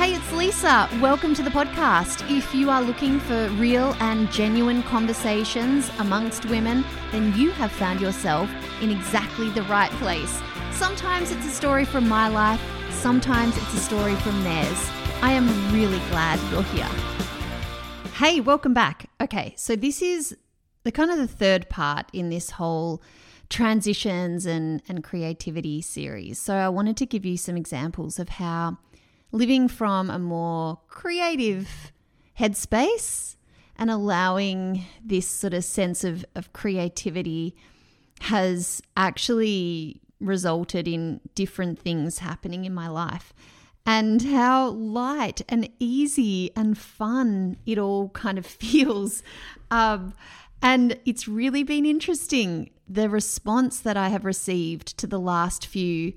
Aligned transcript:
Hey, 0.00 0.14
it's 0.14 0.32
Lisa. 0.32 0.88
Welcome 1.02 1.34
to 1.34 1.42
the 1.42 1.50
podcast. 1.50 2.24
If 2.34 2.54
you 2.54 2.70
are 2.70 2.80
looking 2.80 3.20
for 3.20 3.48
real 3.58 3.94
and 4.00 4.32
genuine 4.32 4.82
conversations 4.82 5.90
amongst 5.98 6.46
women, 6.46 6.86
then 7.12 7.34
you 7.36 7.50
have 7.50 7.70
found 7.70 8.00
yourself 8.00 8.50
in 8.80 8.90
exactly 8.90 9.50
the 9.50 9.62
right 9.64 9.90
place. 9.90 10.40
Sometimes 10.72 11.30
it's 11.30 11.44
a 11.44 11.50
story 11.50 11.84
from 11.84 12.08
my 12.08 12.28
life, 12.28 12.62
sometimes 12.88 13.54
it's 13.58 13.74
a 13.74 13.76
story 13.76 14.14
from 14.14 14.42
theirs. 14.42 14.90
I 15.20 15.32
am 15.32 15.46
really 15.70 16.00
glad 16.08 16.40
you're 16.50 16.62
here. 16.62 16.88
Hey, 18.14 18.40
welcome 18.40 18.72
back. 18.72 19.10
Okay, 19.20 19.52
so 19.58 19.76
this 19.76 20.00
is 20.00 20.34
the 20.82 20.92
kind 20.92 21.10
of 21.10 21.18
the 21.18 21.28
third 21.28 21.68
part 21.68 22.06
in 22.14 22.30
this 22.30 22.52
whole 22.52 23.02
transitions 23.50 24.46
and, 24.46 24.80
and 24.88 25.04
creativity 25.04 25.82
series. 25.82 26.38
So 26.38 26.54
I 26.54 26.70
wanted 26.70 26.96
to 26.96 27.04
give 27.04 27.26
you 27.26 27.36
some 27.36 27.58
examples 27.58 28.18
of 28.18 28.30
how 28.30 28.78
living 29.32 29.68
from 29.68 30.10
a 30.10 30.18
more 30.18 30.80
creative 30.88 31.92
headspace 32.38 33.36
and 33.76 33.90
allowing 33.90 34.84
this 35.04 35.26
sort 35.26 35.54
of 35.54 35.64
sense 35.64 36.04
of, 36.04 36.24
of 36.34 36.52
creativity 36.52 37.54
has 38.20 38.82
actually 38.96 40.00
resulted 40.20 40.86
in 40.86 41.20
different 41.34 41.78
things 41.78 42.18
happening 42.18 42.64
in 42.64 42.74
my 42.74 42.88
life 42.88 43.32
and 43.86 44.22
how 44.22 44.68
light 44.68 45.40
and 45.48 45.68
easy 45.78 46.50
and 46.54 46.76
fun 46.76 47.56
it 47.64 47.78
all 47.78 48.10
kind 48.10 48.38
of 48.38 48.46
feels. 48.62 49.22
Um, 49.70 50.14
and 50.62 50.98
it's 51.06 51.26
really 51.26 51.62
been 51.62 51.86
interesting 51.86 52.70
the 52.86 53.08
response 53.08 53.80
that 53.80 53.96
I 53.96 54.08
have 54.08 54.24
received 54.24 54.98
to 54.98 55.06
the 55.06 55.20
last 55.20 55.64
few 55.66 56.12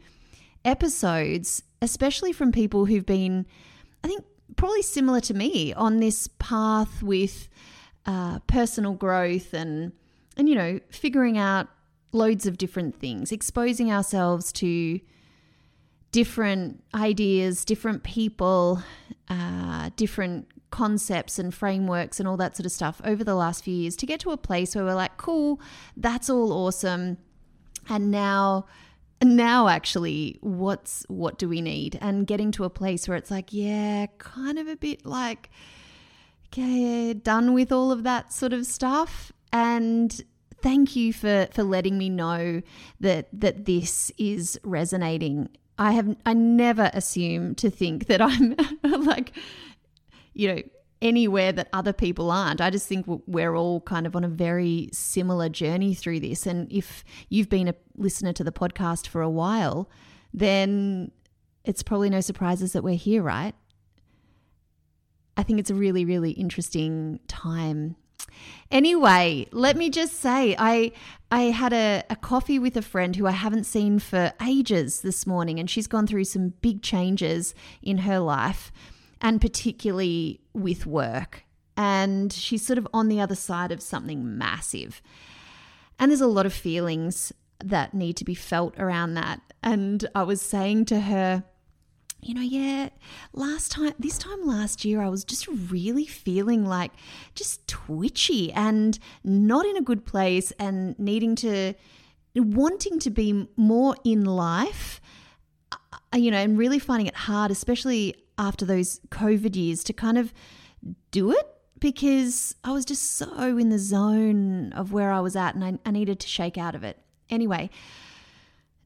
episodes 0.66 1.64
especially 1.84 2.32
from 2.32 2.52
people 2.52 2.86
who've 2.86 3.05
been, 3.05 3.46
I 4.04 4.08
think, 4.08 4.23
probably 4.55 4.82
similar 4.82 5.20
to 5.22 5.34
me 5.34 5.73
on 5.73 6.00
this 6.00 6.30
path 6.40 7.03
with 7.03 7.50
uh, 8.06 8.39
personal 8.48 8.94
growth 8.94 9.53
and 9.53 9.92
and 10.36 10.50
you 10.50 10.56
know 10.56 10.80
figuring 10.89 11.38
out 11.38 11.67
loads 12.11 12.45
of 12.45 12.58
different 12.58 12.95
things, 12.95 13.31
exposing 13.31 13.92
ourselves 13.92 14.52
to 14.54 15.00
different 16.11 16.84
ideas, 16.94 17.66
different 17.66 18.04
people, 18.04 18.81
uh, 19.30 19.89
different 19.95 20.48
concepts 20.70 21.38
and 21.38 21.54
frameworks 21.54 22.20
and 22.20 22.28
all 22.30 22.38
that 22.38 22.56
sort 22.56 22.66
of 22.66 22.72
stuff 22.72 23.02
over 23.04 23.23
the 23.23 23.36
last 23.36 23.64
few 23.64 23.76
years 23.76 23.95
to 23.95 24.06
get 24.06 24.20
to 24.20 24.31
a 24.31 24.38
place 24.38 24.76
where 24.76 24.86
we're 24.86 24.95
like, 24.95 25.17
cool, 25.17 25.59
that's 25.98 26.30
all 26.30 26.52
awesome. 26.52 27.17
And 27.89 28.09
now 28.09 28.66
now 29.24 29.68
actually 29.68 30.38
what's 30.42 31.06
what 31.08 31.38
do 31.38 31.48
we 31.50 31.62
need? 31.62 31.98
And 32.02 32.28
getting 32.28 32.52
to 32.54 32.64
a 32.64 32.70
place 32.70 33.08
where 33.08 33.18
it's 33.18 33.32
like 33.32 33.52
yeah 33.52 34.08
kind 34.18 34.60
of 34.60 34.68
a 34.68 34.76
bit 34.76 35.06
like 35.06 35.50
okay 36.48 37.14
done 37.14 37.54
with 37.54 37.72
all 37.72 37.92
of 37.92 38.04
that 38.04 38.34
sort 38.34 38.54
of 38.54 38.66
stuff. 38.66 39.32
And 39.52 40.20
thank 40.62 40.96
you 40.96 41.14
for 41.14 41.48
for 41.52 41.64
letting 41.64 41.98
me 41.98 42.10
know 42.10 42.62
that 43.00 43.28
that 43.34 43.66
this 43.66 44.12
is 44.18 44.60
resonating. 44.64 45.50
I 45.78 45.94
have 45.94 46.16
i 46.26 46.34
never 46.34 46.92
assume 46.94 47.56
to 47.56 47.72
think 47.72 48.06
that 48.06 48.22
i'm 48.22 48.56
like 49.06 49.34
you 50.36 50.48
know 50.48 50.62
anywhere 51.04 51.52
that 51.52 51.68
other 51.73 51.94
people 51.94 52.32
aren't. 52.32 52.62
I 52.62 52.70
just 52.70 52.88
think 52.88 53.06
we're 53.28 53.56
all 53.56 53.82
kind 53.82 54.08
of 54.08 54.16
on 54.16 54.23
a 54.23 54.30
very 54.30 54.90
similar 54.92 55.50
journey 55.50 55.94
through 55.94 56.22
this. 56.22 56.48
And 56.48 56.72
if 56.72 57.04
you've 57.30 57.50
been 57.50 57.68
a 57.68 57.76
listener 57.98 58.34
to 58.34 58.44
the 58.44 58.52
podcast 58.52 59.08
for 59.08 59.22
a 59.22 59.30
while, 59.30 59.90
then 60.34 61.12
it's 61.66 61.84
probably 61.84 62.10
no 62.10 62.22
surprises 62.22 62.72
that 62.73 62.84
we're 62.84 62.95
here, 62.95 63.22
right? 63.22 63.54
I 65.36 65.44
think 65.44 65.60
it's 65.60 65.70
a 65.70 65.76
really, 65.76 66.06
really 66.06 66.32
interesting 66.32 67.20
time. 67.28 67.98
Anyway, 68.72 69.48
let 69.52 69.76
me 69.76 69.90
just 69.90 70.20
say 70.20 70.56
I 70.58 70.92
I 71.30 71.44
had 71.44 71.73
a, 71.73 72.04
a 72.10 72.16
coffee 72.16 72.60
with 72.60 72.77
a 72.77 72.82
friend 72.82 73.16
who 73.16 73.27
I 73.27 73.32
haven't 73.32 73.66
seen 73.66 74.00
for 74.00 74.33
ages 74.42 75.02
this 75.02 75.27
morning, 75.27 75.60
and 75.60 75.70
she's 75.70 75.88
gone 75.88 76.08
through 76.08 76.23
some 76.26 76.54
big 76.61 76.82
changes 76.82 77.54
in 77.82 78.00
her 78.00 78.20
life 78.20 78.72
and 79.23 79.39
particularly 79.39 80.42
with 80.54 80.86
work. 80.86 81.45
And 81.76 82.32
she's 82.32 82.64
sort 82.64 82.78
of 82.78 82.88
on 82.94 83.08
the 83.08 83.20
other 83.20 83.36
side 83.36 83.72
of 83.72 83.82
something 83.82 84.38
massive. 84.38 85.02
And 85.98 86.11
there's 86.11 86.22
a 86.22 86.28
lot 86.28 86.45
of 86.45 86.54
feelings 86.54 87.32
that 87.64 87.94
need 87.94 88.17
to 88.17 88.26
be 88.26 88.36
felt 88.36 88.78
around 88.78 89.14
that. 89.16 89.42
And 89.64 90.08
I 90.14 90.23
was 90.23 90.42
saying 90.42 90.86
to 90.86 91.00
her, 91.00 91.44
you 92.22 92.33
know, 92.33 92.42
yeah, 92.42 92.89
last 93.33 93.72
time, 93.72 93.94
this 93.98 94.17
time 94.17 94.45
last 94.45 94.86
year, 94.86 95.02
I 95.02 95.10
was 95.10 95.23
just 95.23 95.48
really 95.48 96.06
feeling 96.06 96.66
like 96.66 96.92
just 97.33 97.67
twitchy 97.67 98.52
and 98.54 99.00
not 99.23 99.66
in 99.66 99.78
a 99.78 99.82
good 99.82 100.06
place 100.06 100.52
and 100.60 100.98
needing 101.00 101.36
to, 101.38 101.73
wanting 102.36 103.00
to 103.00 103.10
be 103.10 103.48
more 103.56 103.95
in 104.04 104.26
life, 104.26 105.02
uh, 105.72 106.17
you 106.17 106.32
know, 106.32 106.38
and 106.38 106.58
really 106.58 106.80
finding 106.80 107.08
it 107.08 107.16
hard, 107.16 107.52
especially 107.52 108.16
after 108.38 108.66
those 108.66 108.99
COVID 109.10 109.55
years 109.55 109.83
to 109.86 109.94
kind 109.94 110.17
of 110.17 110.33
do 111.11 111.32
it 111.32 111.48
because 111.80 112.55
I 112.64 112.71
was 112.71 112.86
just 112.86 113.17
so 113.17 113.58
in 113.58 113.70
the 113.70 113.80
zone 113.80 114.71
of 114.73 114.94
where 114.94 115.11
I 115.11 115.20
was 115.20 115.36
at 115.36 115.55
and 115.55 115.64
I, 115.64 115.77
I 115.86 115.92
needed 115.92 116.20
to 116.21 116.27
shake 116.27 116.58
out 116.58 116.76
of 116.76 116.83
it. 116.83 116.98
Anyway, 117.30 117.70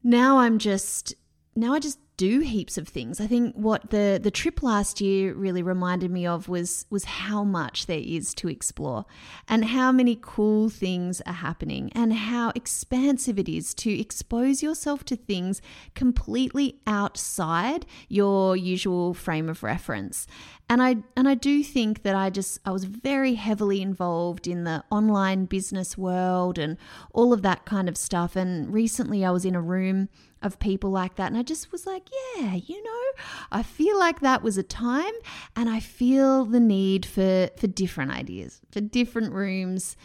now 0.02 0.38
I'm 0.38 0.58
just, 0.58 1.14
now 1.54 1.74
I 1.74 1.78
just 1.78 1.98
do 2.18 2.40
heaps 2.40 2.76
of 2.76 2.88
things. 2.88 3.20
I 3.20 3.28
think 3.28 3.54
what 3.54 3.90
the 3.90 4.20
the 4.22 4.30
trip 4.30 4.62
last 4.62 5.00
year 5.00 5.32
really 5.32 5.62
reminded 5.62 6.10
me 6.10 6.26
of 6.26 6.48
was 6.48 6.84
was 6.90 7.04
how 7.04 7.44
much 7.44 7.86
there 7.86 8.02
is 8.04 8.34
to 8.34 8.48
explore 8.48 9.06
and 9.48 9.64
how 9.66 9.92
many 9.92 10.18
cool 10.20 10.68
things 10.68 11.22
are 11.22 11.32
happening 11.32 11.90
and 11.94 12.12
how 12.12 12.52
expansive 12.54 13.38
it 13.38 13.48
is 13.48 13.72
to 13.74 13.98
expose 13.98 14.62
yourself 14.62 15.04
to 15.04 15.16
things 15.16 15.62
completely 15.94 16.80
outside 16.86 17.86
your 18.08 18.56
usual 18.56 19.14
frame 19.14 19.48
of 19.48 19.62
reference. 19.62 20.26
And 20.68 20.82
I 20.82 20.96
and 21.16 21.28
I 21.28 21.34
do 21.34 21.62
think 21.62 22.02
that 22.02 22.16
I 22.16 22.30
just 22.30 22.58
I 22.64 22.72
was 22.72 22.84
very 22.84 23.34
heavily 23.34 23.80
involved 23.80 24.48
in 24.48 24.64
the 24.64 24.82
online 24.90 25.44
business 25.44 25.96
world 25.96 26.58
and 26.58 26.76
all 27.12 27.32
of 27.32 27.42
that 27.42 27.64
kind 27.64 27.88
of 27.88 27.96
stuff 27.96 28.34
and 28.34 28.72
recently 28.72 29.24
I 29.24 29.30
was 29.30 29.44
in 29.44 29.54
a 29.54 29.62
room 29.62 30.08
of 30.42 30.58
people 30.58 30.90
like 30.90 31.16
that. 31.16 31.28
And 31.28 31.36
I 31.36 31.42
just 31.42 31.72
was 31.72 31.86
like, 31.86 32.07
yeah, 32.12 32.54
you 32.54 32.82
know, 32.82 33.22
I 33.50 33.62
feel 33.62 33.98
like 33.98 34.20
that 34.20 34.42
was 34.42 34.58
a 34.58 34.62
time 34.62 35.12
and 35.56 35.68
I 35.68 35.80
feel 35.80 36.44
the 36.44 36.60
need 36.60 37.06
for 37.06 37.50
for 37.56 37.66
different 37.66 38.12
ideas, 38.12 38.60
for 38.70 38.80
different 38.80 39.32
rooms. 39.32 39.96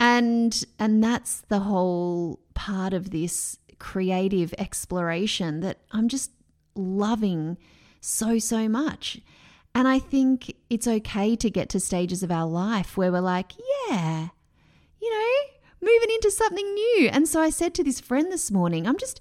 And 0.00 0.64
and 0.78 1.02
that's 1.02 1.42
the 1.48 1.60
whole 1.60 2.40
part 2.54 2.92
of 2.92 3.10
this 3.10 3.58
creative 3.78 4.54
exploration 4.58 5.60
that 5.60 5.78
I'm 5.92 6.08
just 6.08 6.30
loving 6.74 7.58
so 8.00 8.38
so 8.38 8.68
much. 8.68 9.20
And 9.74 9.86
I 9.86 9.98
think 9.98 10.54
it's 10.70 10.88
okay 10.88 11.36
to 11.36 11.50
get 11.50 11.68
to 11.70 11.80
stages 11.80 12.22
of 12.22 12.30
our 12.30 12.46
life 12.46 12.96
where 12.96 13.12
we're 13.12 13.20
like, 13.20 13.52
yeah, 13.88 14.28
you 15.00 15.10
know, 15.10 15.58
moving 15.80 16.10
into 16.14 16.30
something 16.30 16.74
new. 16.74 17.08
And 17.12 17.28
so 17.28 17.40
I 17.40 17.50
said 17.50 17.74
to 17.74 17.84
this 17.84 18.00
friend 18.00 18.32
this 18.32 18.50
morning, 18.50 18.86
I'm 18.86 18.98
just 18.98 19.20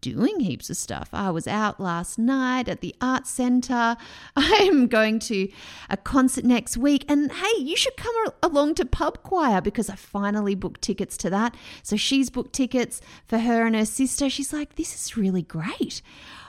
doing 0.00 0.40
heaps 0.40 0.70
of 0.70 0.76
stuff. 0.76 1.10
I 1.12 1.30
was 1.30 1.46
out 1.46 1.80
last 1.80 2.18
night 2.18 2.68
at 2.68 2.80
the 2.80 2.94
art 3.00 3.26
center. 3.26 3.96
I'm 4.36 4.86
going 4.86 5.18
to 5.20 5.48
a 5.90 5.96
concert 5.96 6.44
next 6.44 6.76
week. 6.76 7.04
And 7.08 7.32
hey, 7.32 7.60
you 7.60 7.76
should 7.76 7.96
come 7.96 8.14
along 8.42 8.76
to 8.76 8.86
Pub 8.86 9.22
Choir 9.22 9.60
because 9.60 9.90
I 9.90 9.96
finally 9.96 10.54
booked 10.54 10.82
tickets 10.82 11.16
to 11.18 11.30
that. 11.30 11.56
So 11.82 11.96
she's 11.96 12.30
booked 12.30 12.52
tickets 12.52 13.00
for 13.26 13.38
her 13.38 13.66
and 13.66 13.74
her 13.74 13.84
sister. 13.84 14.30
She's 14.30 14.52
like, 14.52 14.76
this 14.76 14.94
is 14.94 15.16
really 15.16 15.42
great. 15.42 16.02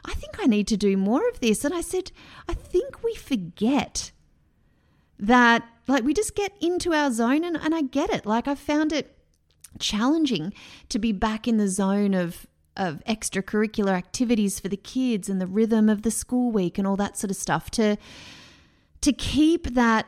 I 0.05 0.13
think 0.13 0.39
I 0.39 0.45
need 0.45 0.67
to 0.67 0.77
do 0.77 0.97
more 0.97 1.27
of 1.29 1.39
this. 1.39 1.65
And 1.65 1.73
I 1.73 1.81
said, 1.81 2.11
I 2.47 2.53
think 2.53 3.03
we 3.03 3.15
forget 3.15 4.11
that, 5.19 5.67
like, 5.87 6.03
we 6.03 6.13
just 6.13 6.35
get 6.35 6.53
into 6.61 6.93
our 6.93 7.11
zone. 7.11 7.43
And, 7.43 7.57
and 7.57 7.75
I 7.75 7.81
get 7.81 8.09
it. 8.09 8.25
Like, 8.25 8.47
I 8.47 8.55
found 8.55 8.93
it 8.93 9.17
challenging 9.77 10.53
to 10.89 10.99
be 10.99 11.11
back 11.11 11.47
in 11.47 11.57
the 11.57 11.67
zone 11.67 12.13
of 12.13 12.47
of 12.79 13.03
extracurricular 13.05 13.91
activities 13.91 14.59
for 14.59 14.69
the 14.69 14.77
kids 14.77 15.29
and 15.29 15.39
the 15.39 15.45
rhythm 15.45 15.89
of 15.89 16.01
the 16.01 16.09
school 16.09 16.51
week 16.51 16.77
and 16.77 16.87
all 16.87 16.95
that 16.95 17.17
sort 17.17 17.29
of 17.29 17.37
stuff 17.37 17.69
to 17.69 17.97
to 19.01 19.13
keep 19.13 19.75
that 19.75 20.07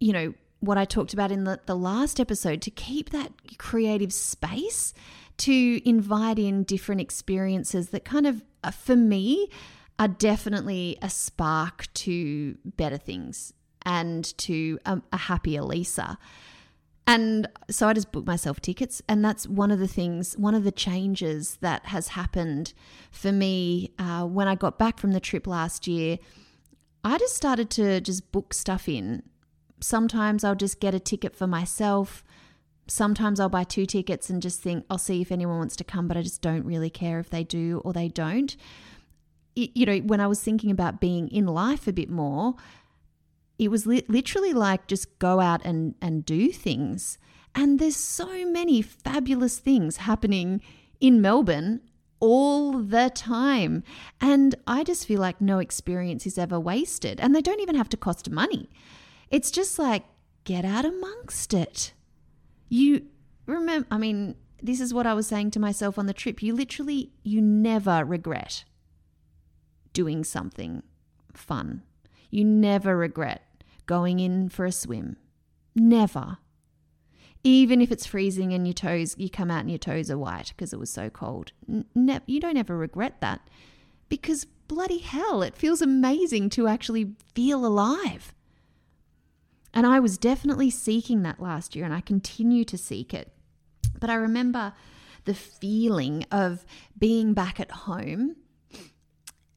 you 0.00 0.12
know 0.12 0.34
what 0.60 0.76
I 0.76 0.84
talked 0.84 1.12
about 1.12 1.30
in 1.30 1.44
the, 1.44 1.60
the 1.66 1.76
last 1.76 2.18
episode 2.18 2.62
to 2.62 2.70
keep 2.70 3.10
that 3.10 3.30
creative 3.58 4.12
space 4.12 4.92
to 5.36 5.88
invite 5.88 6.38
in 6.38 6.64
different 6.64 7.00
experiences 7.00 7.90
that 7.90 8.04
kind 8.04 8.26
of 8.26 8.42
uh, 8.64 8.72
for 8.72 8.96
me 8.96 9.48
are 9.98 10.08
definitely 10.08 10.96
a 11.02 11.10
spark 11.10 11.92
to 11.92 12.56
better 12.64 12.96
things 12.96 13.52
and 13.82 14.36
to 14.38 14.78
a, 14.84 15.00
a 15.12 15.16
happier 15.16 15.62
Lisa. 15.62 16.18
And 17.08 17.48
so 17.70 17.88
I 17.88 17.94
just 17.94 18.12
booked 18.12 18.26
myself 18.26 18.60
tickets. 18.60 19.00
And 19.08 19.24
that's 19.24 19.48
one 19.48 19.70
of 19.70 19.78
the 19.78 19.88
things, 19.88 20.36
one 20.36 20.54
of 20.54 20.62
the 20.62 20.70
changes 20.70 21.56
that 21.62 21.86
has 21.86 22.08
happened 22.08 22.74
for 23.10 23.32
me 23.32 23.92
uh, 23.98 24.26
when 24.26 24.46
I 24.46 24.54
got 24.54 24.78
back 24.78 24.98
from 24.98 25.12
the 25.12 25.20
trip 25.20 25.46
last 25.46 25.86
year. 25.86 26.18
I 27.02 27.16
just 27.16 27.34
started 27.34 27.70
to 27.70 28.02
just 28.02 28.30
book 28.30 28.52
stuff 28.52 28.90
in. 28.90 29.22
Sometimes 29.80 30.44
I'll 30.44 30.54
just 30.54 30.80
get 30.80 30.94
a 30.94 31.00
ticket 31.00 31.34
for 31.34 31.46
myself. 31.46 32.22
Sometimes 32.88 33.40
I'll 33.40 33.48
buy 33.48 33.64
two 33.64 33.86
tickets 33.86 34.28
and 34.28 34.42
just 34.42 34.60
think, 34.60 34.84
I'll 34.90 34.98
see 34.98 35.22
if 35.22 35.32
anyone 35.32 35.56
wants 35.56 35.76
to 35.76 35.84
come, 35.84 36.08
but 36.08 36.18
I 36.18 36.22
just 36.22 36.42
don't 36.42 36.66
really 36.66 36.90
care 36.90 37.18
if 37.20 37.30
they 37.30 37.42
do 37.42 37.80
or 37.86 37.94
they 37.94 38.08
don't. 38.08 38.54
You 39.54 39.86
know, 39.86 39.96
when 39.98 40.20
I 40.20 40.26
was 40.26 40.42
thinking 40.42 40.70
about 40.70 41.00
being 41.00 41.28
in 41.28 41.46
life 41.46 41.88
a 41.88 41.92
bit 41.92 42.10
more, 42.10 42.56
it 43.58 43.70
was 43.70 43.86
li- 43.86 44.04
literally 44.08 44.52
like 44.52 44.86
just 44.86 45.18
go 45.18 45.40
out 45.40 45.64
and, 45.64 45.94
and 46.00 46.24
do 46.24 46.52
things. 46.52 47.18
And 47.54 47.78
there's 47.78 47.96
so 47.96 48.46
many 48.46 48.82
fabulous 48.82 49.58
things 49.58 49.98
happening 49.98 50.60
in 51.00 51.20
Melbourne 51.20 51.80
all 52.20 52.72
the 52.72 53.10
time. 53.14 53.82
And 54.20 54.54
I 54.66 54.84
just 54.84 55.06
feel 55.06 55.20
like 55.20 55.40
no 55.40 55.58
experience 55.58 56.26
is 56.26 56.38
ever 56.38 56.58
wasted. 56.58 57.20
And 57.20 57.34
they 57.34 57.42
don't 57.42 57.60
even 57.60 57.74
have 57.74 57.88
to 57.90 57.96
cost 57.96 58.30
money. 58.30 58.68
It's 59.30 59.50
just 59.50 59.78
like 59.78 60.04
get 60.44 60.64
out 60.64 60.84
amongst 60.84 61.52
it. 61.52 61.92
You 62.68 63.06
remember, 63.46 63.86
I 63.90 63.98
mean, 63.98 64.36
this 64.62 64.80
is 64.80 64.94
what 64.94 65.06
I 65.06 65.14
was 65.14 65.26
saying 65.26 65.52
to 65.52 65.60
myself 65.60 65.98
on 65.98 66.06
the 66.06 66.14
trip. 66.14 66.42
You 66.42 66.54
literally, 66.54 67.12
you 67.22 67.40
never 67.40 68.04
regret 68.04 68.64
doing 69.92 70.22
something 70.24 70.82
fun. 71.32 71.82
You 72.30 72.44
never 72.44 72.96
regret 72.96 73.42
going 73.88 74.20
in 74.20 74.48
for 74.48 74.64
a 74.64 74.70
swim. 74.70 75.16
Never. 75.74 76.38
Even 77.42 77.80
if 77.80 77.90
it's 77.90 78.06
freezing 78.06 78.52
and 78.52 78.66
your 78.66 78.74
toes, 78.74 79.16
you 79.18 79.28
come 79.28 79.50
out 79.50 79.60
and 79.60 79.70
your 79.70 79.78
toes 79.78 80.10
are 80.10 80.18
white 80.18 80.52
because 80.56 80.72
it 80.72 80.78
was 80.78 80.90
so 80.90 81.10
cold. 81.10 81.50
Ne- 81.94 82.20
you 82.26 82.38
don't 82.38 82.56
ever 82.56 82.76
regret 82.76 83.20
that 83.20 83.40
because 84.08 84.44
bloody 84.44 84.98
hell, 84.98 85.42
it 85.42 85.56
feels 85.56 85.82
amazing 85.82 86.50
to 86.50 86.68
actually 86.68 87.14
feel 87.34 87.64
alive. 87.64 88.34
And 89.72 89.86
I 89.86 90.00
was 90.00 90.18
definitely 90.18 90.70
seeking 90.70 91.22
that 91.22 91.40
last 91.40 91.74
year 91.74 91.84
and 91.84 91.94
I 91.94 92.00
continue 92.00 92.64
to 92.64 92.78
seek 92.78 93.14
it. 93.14 93.32
But 93.98 94.10
I 94.10 94.14
remember 94.14 94.74
the 95.24 95.34
feeling 95.34 96.24
of 96.30 96.64
being 96.98 97.34
back 97.34 97.60
at 97.60 97.70
home 97.70 98.36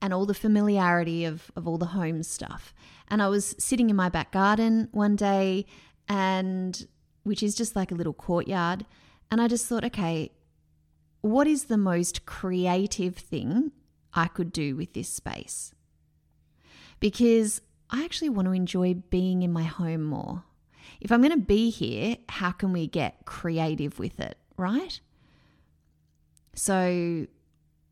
and 0.02 0.14
all 0.14 0.26
the 0.26 0.34
familiarity 0.34 1.26
of, 1.26 1.52
of 1.56 1.68
all 1.68 1.78
the 1.78 1.88
home 1.88 2.24
stuff. 2.24 2.74
And 3.08 3.22
I 3.22 3.28
was 3.28 3.56
sitting 3.60 3.90
in 3.90 3.96
my 3.96 4.10
back 4.10 4.32
garden 4.32 4.90
one 4.92 5.16
day 5.16 5.66
and 6.08 6.88
which 7.24 7.44
is 7.44 7.56
just 7.56 7.76
like 7.76 7.92
a 7.92 7.96
little 7.96 8.14
courtyard. 8.14 8.86
And 9.30 9.40
I 9.40 9.48
just 9.48 9.68
thought, 9.68 9.86
okay, 9.86 10.32
what 11.22 11.48
is 11.48 11.66
the 11.66 11.78
most 11.78 12.26
creative 12.26 13.16
thing 13.16 13.72
I 14.14 14.28
could 14.28 14.52
do 14.52 14.76
with 14.76 14.94
this 14.94 15.10
space? 15.10 15.74
Because 17.00 17.62
I 17.90 18.04
actually 18.04 18.30
want 18.30 18.48
to 18.48 18.54
enjoy 18.54 18.96
being 18.96 19.44
in 19.44 19.54
my 19.54 19.64
home 19.64 20.04
more. 20.04 20.44
If 21.00 21.12
I'm 21.12 21.22
going 21.22 21.32
to 21.32 21.38
be 21.38 21.70
here, 21.70 22.18
how 22.30 22.52
can 22.52 22.74
we 22.74 22.88
get 22.88 23.26
creative 23.26 24.00
with 24.00 24.20
it, 24.20 24.38
right? 24.58 25.00
So, 26.54 27.28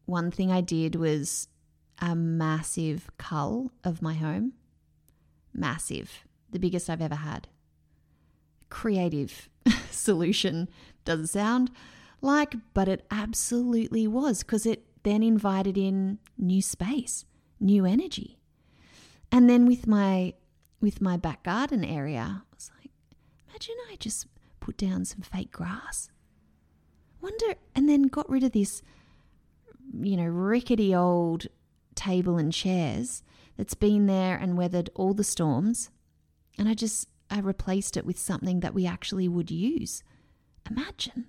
one 0.06 0.32
thing 0.32 0.52
I 0.52 0.62
did 0.62 0.96
was 0.96 1.48
a 2.00 2.16
massive 2.16 3.10
cull 3.18 3.72
of 3.84 4.01
my 4.01 4.13
home. 4.13 4.54
Massive, 5.54 6.25
the 6.50 6.60
biggest 6.60 6.90
I've 6.90 7.01
ever 7.01 7.16
had 7.16 7.48
creative 8.69 9.50
solution 9.92 10.69
doesn't 11.06 11.28
sound 11.28 11.72
like, 12.22 12.56
but 12.74 12.88
it 12.88 13.06
absolutely 13.12 14.07
was 14.07 14.44
because 14.44 14.66
it 14.66 14.86
then 15.04 15.24
invited 15.24 15.78
in 15.78 16.19
new 16.38 16.62
space, 16.62 17.25
new 17.60 17.86
energy. 17.86 18.38
And 19.31 19.50
then 19.50 19.66
with 19.66 19.88
my 19.88 20.34
with 20.81 21.01
my 21.01 21.18
back 21.18 21.44
garden 21.44 21.84
area, 21.84 22.42
I 22.42 22.56
was 22.56 22.72
like, 22.80 22.92
imagine 23.50 23.75
I 23.92 23.96
just 23.98 24.28
put 24.60 24.78
down 24.78 25.06
some 25.06 25.22
fake 25.22 25.51
grass. 25.51 26.10
Wonder 27.22 27.56
and 27.75 27.90
then 27.90 28.04
got 28.04 28.30
rid 28.30 28.44
of 28.44 28.54
this 28.54 28.81
you 30.01 30.16
know, 30.18 30.25
rickety 30.25 30.94
old 30.94 31.48
table 32.00 32.38
and 32.38 32.54
chairs 32.54 33.24
that's 33.57 33.74
been 33.74 34.06
there 34.06 34.38
and 34.38 34.57
weathered 34.57 34.90
all 34.96 35.13
the 35.13 35.24
storms. 35.24 35.90
And 36.57 36.69
I 36.69 36.74
just 36.74 37.10
I 37.30 37.40
replaced 37.40 37.98
it 37.98 38.06
with 38.06 38.18
something 38.18 38.62
that 38.62 38.74
we 38.74 38.88
actually 38.88 39.28
would 39.28 39.51
use. 39.51 40.04
Imagine. 40.69 41.28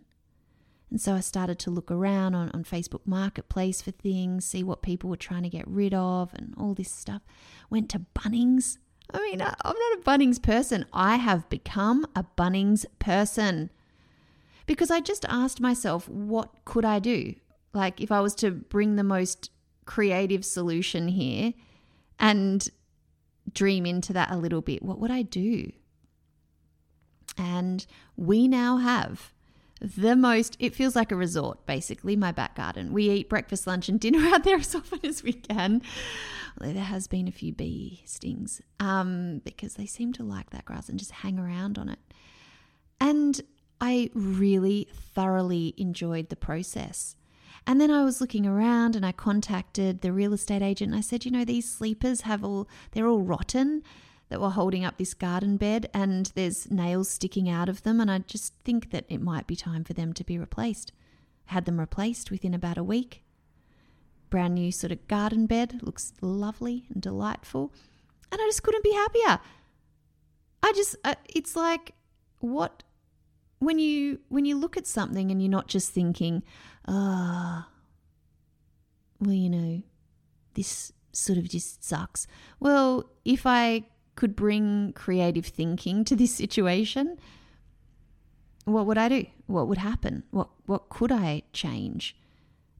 And 0.90 1.00
so 1.00 1.14
I 1.14 1.20
started 1.20 1.58
to 1.60 1.70
look 1.70 1.90
around 1.90 2.34
on, 2.34 2.50
on 2.52 2.64
Facebook 2.64 3.02
Marketplace 3.04 3.82
for 3.82 3.90
things, 3.90 4.44
see 4.44 4.62
what 4.62 4.82
people 4.82 5.10
were 5.10 5.16
trying 5.16 5.42
to 5.42 5.48
get 5.48 5.68
rid 5.68 5.94
of, 5.94 6.32
and 6.34 6.54
all 6.56 6.74
this 6.74 6.90
stuff. 6.90 7.22
Went 7.68 7.88
to 7.90 8.06
Bunnings. 8.14 8.78
I 9.12 9.18
mean, 9.18 9.40
I'm 9.40 9.52
not 9.64 9.98
a 9.98 10.02
Bunnings 10.04 10.40
person. 10.40 10.84
I 10.92 11.16
have 11.16 11.48
become 11.48 12.06
a 12.16 12.24
Bunnings 12.36 12.86
person 12.98 13.70
because 14.66 14.90
I 14.90 15.00
just 15.00 15.24
asked 15.28 15.60
myself, 15.60 16.08
what 16.08 16.64
could 16.64 16.84
I 16.84 16.98
do? 16.98 17.34
Like, 17.72 18.00
if 18.00 18.10
I 18.10 18.20
was 18.20 18.34
to 18.36 18.50
bring 18.50 18.96
the 18.96 19.04
most 19.04 19.50
creative 19.84 20.44
solution 20.44 21.08
here 21.08 21.52
and 22.18 22.68
dream 23.52 23.86
into 23.86 24.12
that 24.12 24.30
a 24.30 24.36
little 24.36 24.60
bit, 24.60 24.82
what 24.82 24.98
would 24.98 25.10
I 25.10 25.22
do? 25.22 25.72
And 27.38 27.86
we 28.16 28.48
now 28.48 28.78
have 28.78 29.32
the 29.80 30.14
most, 30.14 30.56
it 30.58 30.74
feels 30.74 30.94
like 30.94 31.10
a 31.10 31.16
resort, 31.16 31.64
basically, 31.64 32.14
my 32.14 32.32
back 32.32 32.54
garden. 32.54 32.92
We 32.92 33.08
eat 33.08 33.28
breakfast, 33.28 33.66
lunch, 33.66 33.88
and 33.88 33.98
dinner 33.98 34.18
out 34.34 34.44
there 34.44 34.58
as 34.58 34.74
often 34.74 35.00
as 35.04 35.22
we 35.22 35.32
can. 35.32 35.82
Although 36.60 36.74
there 36.74 36.84
has 36.84 37.06
been 37.06 37.28
a 37.28 37.32
few 37.32 37.52
bee 37.52 38.02
stings 38.04 38.60
um, 38.78 39.40
because 39.44 39.74
they 39.74 39.86
seem 39.86 40.12
to 40.14 40.22
like 40.22 40.50
that 40.50 40.64
grass 40.64 40.88
and 40.88 40.98
just 40.98 41.12
hang 41.12 41.38
around 41.38 41.78
on 41.78 41.88
it. 41.88 41.98
And 43.00 43.40
I 43.80 44.10
really 44.12 44.88
thoroughly 44.92 45.74
enjoyed 45.78 46.28
the 46.28 46.36
process. 46.36 47.16
And 47.66 47.80
then 47.80 47.90
I 47.90 48.04
was 48.04 48.20
looking 48.20 48.46
around 48.46 48.96
and 48.96 49.04
I 49.04 49.12
contacted 49.12 50.00
the 50.00 50.12
real 50.12 50.32
estate 50.32 50.62
agent 50.62 50.92
and 50.92 50.98
I 50.98 51.02
said, 51.02 51.24
you 51.24 51.30
know, 51.30 51.44
these 51.44 51.70
sleepers 51.70 52.22
have 52.22 52.44
all, 52.44 52.68
they're 52.92 53.06
all 53.06 53.22
rotten 53.22 53.82
that 54.28 54.40
were 54.40 54.50
holding 54.50 54.84
up 54.84 54.96
this 54.96 55.14
garden 55.14 55.56
bed 55.56 55.90
and 55.92 56.32
there's 56.34 56.70
nails 56.70 57.10
sticking 57.10 57.48
out 57.48 57.68
of 57.68 57.82
them. 57.82 58.00
And 58.00 58.10
I 58.10 58.18
just 58.18 58.54
think 58.64 58.90
that 58.90 59.04
it 59.08 59.20
might 59.20 59.46
be 59.46 59.56
time 59.56 59.84
for 59.84 59.92
them 59.92 60.12
to 60.14 60.24
be 60.24 60.38
replaced. 60.38 60.92
Had 61.46 61.64
them 61.64 61.80
replaced 61.80 62.30
within 62.30 62.54
about 62.54 62.78
a 62.78 62.84
week. 62.84 63.24
Brand 64.30 64.54
new 64.54 64.70
sort 64.70 64.92
of 64.92 65.08
garden 65.08 65.46
bed, 65.46 65.80
looks 65.82 66.12
lovely 66.20 66.86
and 66.92 67.02
delightful. 67.02 67.72
And 68.30 68.40
I 68.40 68.46
just 68.46 68.62
couldn't 68.62 68.84
be 68.84 68.92
happier. 68.92 69.40
I 70.62 70.72
just, 70.72 70.94
uh, 71.04 71.16
it's 71.34 71.56
like, 71.56 71.94
what 72.38 72.84
when 73.60 73.78
you 73.78 74.18
when 74.28 74.44
you 74.44 74.56
look 74.56 74.76
at 74.76 74.86
something 74.86 75.30
and 75.30 75.40
you're 75.40 75.50
not 75.50 75.68
just 75.68 75.92
thinking 75.92 76.42
ah 76.86 77.68
oh, 77.68 77.72
well 79.20 79.32
you 79.32 79.50
know 79.50 79.82
this 80.54 80.92
sort 81.12 81.38
of 81.38 81.48
just 81.48 81.82
sucks 81.84 82.26
well 82.60 83.04
if 83.24 83.46
i 83.46 83.84
could 84.20 84.36
bring 84.36 84.92
creative 84.92 85.46
thinking 85.46 86.04
to 86.04 86.14
this 86.14 86.34
situation, 86.34 87.16
what 88.66 88.84
would 88.84 88.98
I 88.98 89.08
do? 89.08 89.24
What 89.46 89.66
would 89.66 89.78
happen? 89.78 90.24
What 90.30 90.50
what 90.66 90.90
could 90.90 91.10
I 91.10 91.42
change? 91.54 92.14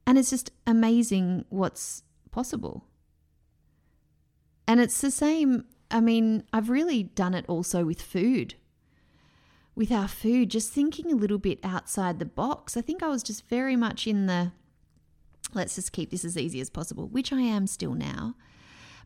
And 0.05 0.19
it's 0.19 0.29
just 0.29 0.51
amazing 0.67 1.45
what's 1.49 2.03
possible. 2.29 2.85
And 4.67 4.79
it's 4.79 5.01
the 5.01 5.09
same, 5.09 5.65
I 5.89 5.99
mean, 5.99 6.43
I've 6.53 6.69
really 6.69 7.03
done 7.03 7.33
it 7.33 7.45
also 7.47 7.85
with 7.85 8.01
food. 8.01 8.53
With 9.73 9.91
our 9.91 10.07
food, 10.07 10.49
just 10.49 10.71
thinking 10.71 11.11
a 11.11 11.15
little 11.15 11.37
bit 11.37 11.59
outside 11.63 12.19
the 12.19 12.25
box. 12.25 12.75
I 12.75 12.81
think 12.81 13.01
I 13.01 13.07
was 13.07 13.23
just 13.23 13.47
very 13.47 13.75
much 13.75 14.05
in 14.05 14.25
the 14.25 14.51
let's 15.53 15.75
just 15.75 15.91
keep 15.91 16.11
this 16.11 16.23
as 16.23 16.37
easy 16.37 16.61
as 16.61 16.69
possible, 16.69 17.07
which 17.07 17.33
I 17.33 17.41
am 17.41 17.67
still 17.67 17.93
now. 17.93 18.35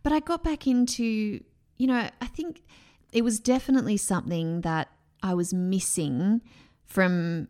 But 0.04 0.12
I 0.12 0.20
got 0.20 0.44
back 0.44 0.68
into 0.68 1.42
you 1.78 1.88
know, 1.88 2.10
I 2.22 2.26
think 2.28 2.64
it 3.12 3.24
was 3.24 3.40
definitely 3.40 3.98
something 3.98 4.62
that 4.62 4.90
I 5.22 5.34
was 5.34 5.54
missing 5.54 6.42
from 6.86 7.48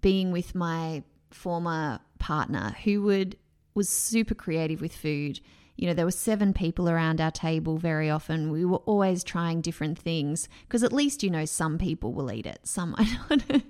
being 0.00 0.32
with 0.32 0.54
my 0.54 1.02
former 1.30 2.00
partner 2.18 2.74
who 2.84 3.02
would 3.02 3.36
was 3.74 3.88
super 3.88 4.34
creative 4.34 4.80
with 4.80 4.94
food. 4.94 5.40
You 5.78 5.86
know, 5.86 5.94
there 5.94 6.04
were 6.04 6.10
seven 6.10 6.52
people 6.52 6.90
around 6.90 7.20
our 7.20 7.30
table 7.30 7.78
very 7.78 8.10
often. 8.10 8.50
We 8.50 8.64
were 8.64 8.78
always 8.78 9.22
trying 9.22 9.60
different 9.60 9.96
things 9.96 10.48
because 10.66 10.82
at 10.82 10.92
least 10.92 11.22
you 11.22 11.30
know 11.30 11.44
some 11.44 11.78
people 11.78 12.12
will 12.12 12.32
eat 12.32 12.46
it, 12.46 12.58
some 12.64 12.90
might 12.98 13.16
not. 13.30 13.62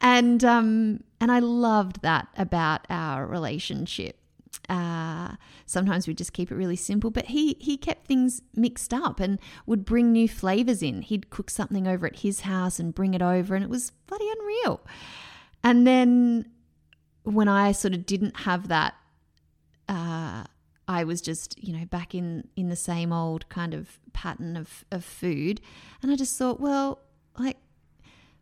and 0.00 0.42
um 0.42 1.04
and 1.20 1.30
I 1.30 1.40
loved 1.40 2.00
that 2.00 2.28
about 2.38 2.86
our 2.88 3.26
relationship. 3.26 4.18
Uh, 4.70 5.36
sometimes 5.66 6.08
we 6.08 6.14
just 6.14 6.32
keep 6.32 6.50
it 6.50 6.56
really 6.56 6.74
simple, 6.74 7.10
but 7.10 7.26
he 7.26 7.58
he 7.60 7.76
kept 7.76 8.06
things 8.06 8.40
mixed 8.54 8.94
up 8.94 9.20
and 9.20 9.38
would 9.66 9.84
bring 9.84 10.12
new 10.12 10.26
flavors 10.26 10.82
in. 10.82 11.02
He'd 11.02 11.28
cook 11.28 11.50
something 11.50 11.86
over 11.86 12.06
at 12.06 12.20
his 12.20 12.40
house 12.40 12.78
and 12.78 12.94
bring 12.94 13.12
it 13.12 13.20
over, 13.20 13.54
and 13.54 13.62
it 13.62 13.68
was 13.68 13.90
bloody 14.06 14.26
unreal. 14.40 14.80
And 15.62 15.86
then 15.86 16.46
when 17.24 17.46
I 17.46 17.72
sort 17.72 17.92
of 17.92 18.06
didn't 18.06 18.38
have 18.38 18.68
that 18.68 18.94
uh, 19.88 20.44
I 20.88 21.04
was 21.04 21.20
just, 21.20 21.62
you 21.62 21.76
know, 21.76 21.84
back 21.84 22.14
in 22.14 22.48
in 22.56 22.68
the 22.68 22.76
same 22.76 23.12
old 23.12 23.48
kind 23.48 23.74
of 23.74 23.98
pattern 24.12 24.56
of 24.56 24.84
of 24.90 25.04
food, 25.04 25.60
and 26.02 26.10
I 26.10 26.16
just 26.16 26.38
thought, 26.38 26.60
well, 26.60 27.00
like 27.38 27.58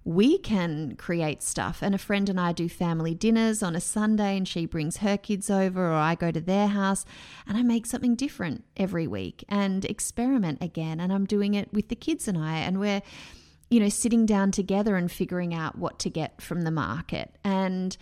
we 0.05 0.37
can 0.37 0.97
create 0.97 1.43
stuff. 1.43 1.83
And 1.83 1.95
a 1.95 1.99
friend 1.99 2.29
and 2.29 2.39
I 2.39 2.53
do 2.53 2.69
family 2.69 3.15
dinners 3.15 3.63
on 3.63 3.75
a 3.75 3.81
Sunday, 3.81 4.37
and 4.37 4.47
she 4.47 4.67
brings 4.67 4.99
her 4.99 5.17
kids 5.17 5.49
over, 5.49 5.91
or 5.91 5.95
I 5.95 6.15
go 6.15 6.31
to 6.31 6.41
their 6.41 6.67
house, 6.69 7.07
and 7.47 7.57
I 7.57 7.63
make 7.63 7.87
something 7.87 8.15
different 8.15 8.65
every 8.77 9.07
week 9.07 9.45
and 9.49 9.85
experiment 9.87 10.63
again. 10.63 11.01
And 11.01 11.11
I'm 11.11 11.25
doing 11.25 11.55
it 11.55 11.73
with 11.73 11.89
the 11.89 11.97
kids 11.97 12.29
and 12.29 12.37
I, 12.37 12.59
and 12.59 12.79
we're, 12.79 13.01
you 13.71 13.81
know, 13.81 13.89
sitting 13.89 14.27
down 14.27 14.51
together 14.51 14.97
and 14.97 15.11
figuring 15.11 15.55
out 15.55 15.79
what 15.79 15.99
to 16.01 16.11
get 16.11 16.43
from 16.43 16.63
the 16.63 16.71
market. 16.71 17.39
And 17.43 17.97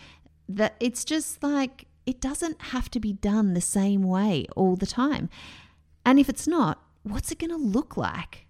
that 0.49 0.75
it's 0.81 1.05
just 1.05 1.41
like, 1.41 1.87
it 2.07 2.21
doesn't 2.21 2.61
have 2.61 2.91
to 2.91 3.01
be 3.01 3.13
done 3.13 3.55
the 3.55 3.61
same 3.61 4.03
way 4.03 4.47
all 4.57 4.77
the 4.77 4.87
time. 4.87 5.29
And 6.05 6.19
if 6.19 6.29
it's 6.29 6.49
not, 6.49 6.83
what's 7.03 7.31
it 7.31 7.39
going 7.39 7.51
to 7.51 7.57
look 7.57 7.97
like? 7.97 8.47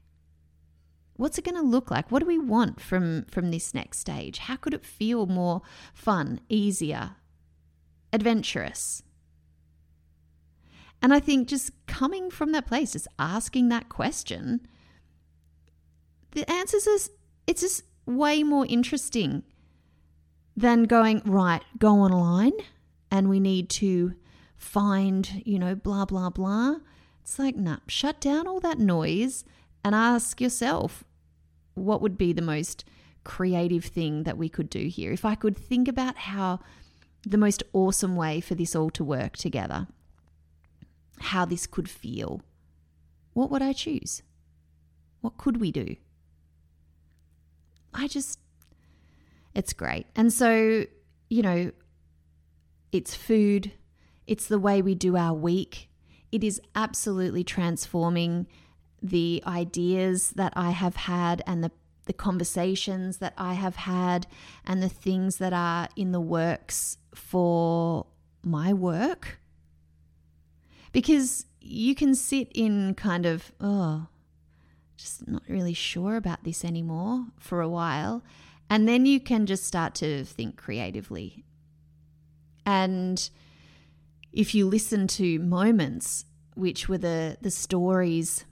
What's 1.16 1.38
it 1.38 1.44
going 1.44 1.56
to 1.56 1.62
look 1.62 1.90
like? 1.90 2.10
What 2.10 2.20
do 2.20 2.26
we 2.26 2.38
want 2.38 2.80
from 2.80 3.26
from 3.26 3.50
this 3.50 3.74
next 3.74 3.98
stage? 3.98 4.38
How 4.38 4.56
could 4.56 4.74
it 4.74 4.84
feel 4.84 5.26
more 5.26 5.60
fun, 5.92 6.40
easier, 6.48 7.16
adventurous? 8.12 9.02
And 11.02 11.12
I 11.12 11.20
think 11.20 11.48
just 11.48 11.70
coming 11.86 12.30
from 12.30 12.52
that 12.52 12.66
place, 12.66 12.92
just 12.92 13.08
asking 13.18 13.68
that 13.68 13.88
question, 13.88 14.66
the 16.30 16.48
answers 16.50 16.86
is 16.86 17.10
it's 17.46 17.60
just 17.60 17.82
way 18.06 18.42
more 18.42 18.64
interesting 18.66 19.42
than 20.56 20.84
going, 20.84 21.22
right, 21.24 21.62
go 21.78 21.96
online 21.96 22.52
and 23.12 23.28
we 23.28 23.38
need 23.38 23.68
to 23.68 24.14
find, 24.56 25.42
you 25.44 25.58
know, 25.58 25.74
blah, 25.74 26.06
blah, 26.06 26.30
blah. 26.30 26.76
It's 27.20 27.38
like, 27.38 27.54
nah, 27.54 27.76
shut 27.86 28.20
down 28.20 28.48
all 28.48 28.58
that 28.60 28.78
noise 28.78 29.44
and 29.84 29.94
ask 29.94 30.40
yourself 30.40 31.04
what 31.74 32.00
would 32.00 32.16
be 32.16 32.32
the 32.32 32.42
most 32.42 32.84
creative 33.22 33.84
thing 33.84 34.22
that 34.22 34.38
we 34.38 34.48
could 34.48 34.70
do 34.70 34.86
here? 34.88 35.12
If 35.12 35.26
I 35.26 35.34
could 35.34 35.58
think 35.58 35.88
about 35.88 36.16
how 36.16 36.60
the 37.24 37.36
most 37.36 37.62
awesome 37.74 38.16
way 38.16 38.40
for 38.40 38.54
this 38.54 38.74
all 38.74 38.90
to 38.90 39.04
work 39.04 39.36
together, 39.36 39.88
how 41.20 41.44
this 41.44 41.66
could 41.66 41.90
feel, 41.90 42.40
what 43.34 43.50
would 43.50 43.62
I 43.62 43.74
choose? 43.74 44.22
What 45.20 45.36
could 45.36 45.60
we 45.60 45.70
do? 45.70 45.96
I 47.92 48.08
just, 48.08 48.38
it's 49.54 49.74
great. 49.74 50.06
And 50.16 50.32
so, 50.32 50.86
you 51.28 51.42
know, 51.42 51.72
it's 52.92 53.14
food, 53.14 53.72
it's 54.26 54.46
the 54.46 54.58
way 54.58 54.82
we 54.82 54.94
do 54.94 55.16
our 55.16 55.34
week. 55.34 55.88
It 56.30 56.44
is 56.44 56.60
absolutely 56.74 57.42
transforming 57.42 58.46
the 59.02 59.42
ideas 59.46 60.30
that 60.36 60.52
I 60.54 60.70
have 60.70 60.96
had 60.96 61.42
and 61.46 61.64
the, 61.64 61.72
the 62.06 62.12
conversations 62.12 63.18
that 63.18 63.34
I 63.36 63.54
have 63.54 63.76
had 63.76 64.26
and 64.64 64.82
the 64.82 64.88
things 64.88 65.38
that 65.38 65.52
are 65.52 65.88
in 65.96 66.12
the 66.12 66.20
works 66.20 66.98
for 67.14 68.06
my 68.42 68.72
work. 68.72 69.40
Because 70.92 71.46
you 71.60 71.94
can 71.94 72.14
sit 72.14 72.48
in 72.54 72.94
kind 72.94 73.26
of, 73.26 73.52
oh, 73.60 74.06
just 74.96 75.26
not 75.26 75.42
really 75.48 75.74
sure 75.74 76.16
about 76.16 76.44
this 76.44 76.64
anymore 76.64 77.26
for 77.38 77.60
a 77.60 77.68
while. 77.68 78.22
And 78.70 78.88
then 78.88 79.04
you 79.06 79.20
can 79.20 79.46
just 79.46 79.64
start 79.64 79.94
to 79.96 80.24
think 80.24 80.56
creatively. 80.56 81.44
And 82.64 83.28
if 84.32 84.54
you 84.54 84.66
listen 84.66 85.06
to 85.08 85.38
moments, 85.38 86.24
which 86.54 86.88
were 86.88 86.98
the, 86.98 87.38
the 87.40 87.50
stories 87.50 88.44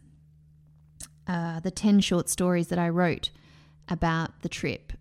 uh, 1.31 1.61
the 1.61 1.71
10 1.71 2.01
short 2.01 2.29
stories 2.29 2.69
that 2.69 2.79
I 2.79 2.89
wrote 2.89 3.31
about 3.89 4.43
the 4.43 4.49
trip, 4.49 4.93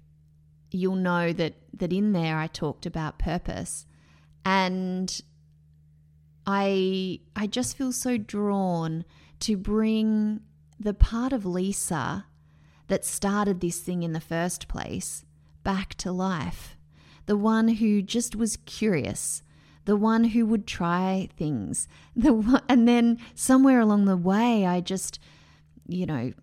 you'll 0.69 0.95
know 0.95 1.33
that, 1.33 1.55
that 1.73 1.91
in 1.91 2.11
there 2.11 2.37
I 2.37 2.45
talked 2.45 2.85
about 2.85 3.17
purpose. 3.17 3.87
And 4.45 5.21
I, 6.45 7.21
I 7.35 7.47
just 7.47 7.75
feel 7.75 7.91
so 7.91 8.17
drawn 8.17 9.05
to 9.39 9.57
bring 9.57 10.41
the 10.79 10.93
part 10.93 11.33
of 11.33 11.47
Lisa 11.47 12.25
that 12.89 13.05
started 13.05 13.59
this 13.59 13.79
thing 13.79 14.03
in 14.03 14.13
the 14.13 14.19
first 14.19 14.67
place 14.67 15.25
back 15.63 15.95
to 15.95 16.11
life. 16.11 16.77
The 17.29 17.38
one 17.38 17.67
who 17.67 18.01
just 18.01 18.36
was 18.36 18.57
curious, 18.65 19.43
the 19.86 19.95
one 19.95 20.24
who 20.24 20.48
would 20.48 20.65
try 20.65 21.29
things. 21.38 21.88
The 22.15 22.33
one, 22.33 22.63
and 22.67 22.88
then 22.88 23.19
somewhere 23.36 23.79
along 23.79 24.05
the 24.05 24.17
way, 24.17 24.65
I 24.65 24.81
just 24.81 25.19
you 25.89 26.05
know, 26.05 26.33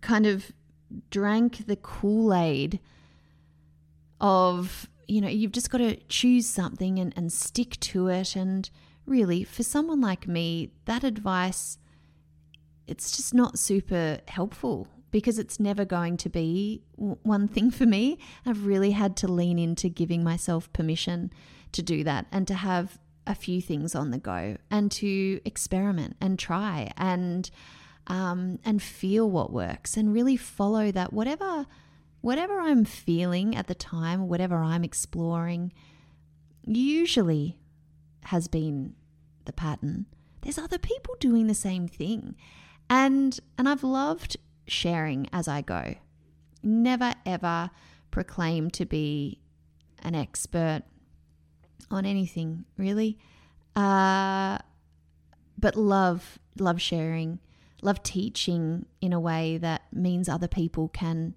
kind 0.00 0.26
of 0.26 0.52
drank 1.10 1.66
the 1.66 1.76
Kool 1.76 2.34
Aid 2.34 2.80
of, 4.20 4.90
you 5.08 5.20
know, 5.20 5.28
you've 5.28 5.52
just 5.52 5.70
got 5.70 5.78
to 5.78 5.96
choose 6.08 6.46
something 6.46 6.98
and, 6.98 7.12
and 7.16 7.32
stick 7.32 7.78
to 7.80 8.08
it. 8.08 8.36
And 8.36 8.68
really, 9.06 9.42
for 9.42 9.62
someone 9.62 10.00
like 10.00 10.26
me, 10.26 10.70
that 10.84 11.02
advice, 11.02 11.78
it's 12.86 13.16
just 13.16 13.32
not 13.32 13.58
super 13.58 14.20
helpful 14.28 14.88
because 15.12 15.38
it's 15.38 15.60
never 15.60 15.84
going 15.84 16.16
to 16.16 16.28
be 16.28 16.82
one 16.96 17.46
thing 17.46 17.70
for 17.70 17.86
me. 17.86 18.18
I've 18.44 18.66
really 18.66 18.90
had 18.90 19.16
to 19.18 19.28
lean 19.28 19.58
into 19.58 19.88
giving 19.88 20.24
myself 20.24 20.72
permission 20.72 21.32
to 21.70 21.82
do 21.82 22.02
that 22.02 22.26
and 22.32 22.48
to 22.48 22.54
have 22.54 22.98
a 23.26 23.34
few 23.36 23.60
things 23.60 23.94
on 23.94 24.10
the 24.10 24.18
go 24.18 24.56
and 24.70 24.90
to 24.90 25.40
experiment 25.44 26.16
and 26.20 26.38
try 26.38 26.90
and 26.96 27.48
um, 28.08 28.58
and 28.64 28.82
feel 28.82 29.30
what 29.30 29.52
works 29.52 29.96
and 29.96 30.12
really 30.12 30.36
follow 30.36 30.90
that 30.90 31.12
whatever 31.12 31.66
whatever 32.20 32.60
I'm 32.60 32.84
feeling 32.84 33.54
at 33.54 33.66
the 33.66 33.74
time, 33.74 34.28
whatever 34.28 34.56
I'm 34.56 34.84
exploring, 34.84 35.72
usually 36.64 37.58
has 38.24 38.48
been 38.48 38.94
the 39.44 39.52
pattern. 39.52 40.06
There's 40.40 40.58
other 40.58 40.78
people 40.78 41.16
doing 41.20 41.48
the 41.48 41.54
same 41.54 41.86
thing. 41.86 42.34
And 42.88 43.38
and 43.58 43.68
I've 43.68 43.84
loved 43.84 44.36
sharing 44.66 45.28
as 45.32 45.48
I 45.48 45.62
go. 45.62 45.94
Never 46.62 47.14
ever 47.26 47.70
proclaim 48.10 48.70
to 48.72 48.84
be 48.84 49.40
an 50.02 50.14
expert 50.14 50.82
on 51.90 52.06
anything, 52.06 52.64
really. 52.76 53.18
Uh, 53.74 54.58
but 55.58 55.76
love 55.76 56.38
love 56.58 56.80
sharing 56.80 57.38
love 57.80 58.02
teaching 58.02 58.84
in 59.00 59.12
a 59.12 59.20
way 59.20 59.56
that 59.56 59.82
means 59.92 60.28
other 60.28 60.48
people 60.48 60.88
can 60.88 61.34